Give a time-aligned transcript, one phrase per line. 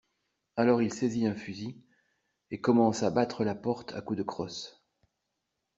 [0.55, 1.79] Alors il saisit un fusil
[2.49, 4.83] et commence à battre la porte à coups de crosse.